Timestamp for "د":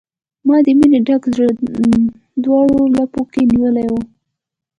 0.65-0.67